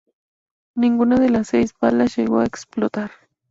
Ninguna 0.73 1.19
de 1.19 1.29
las 1.29 1.49
seis 1.49 1.73
balas 1.79 2.17
llegó 2.17 2.39
a 2.39 2.45
explotar. 2.45 3.11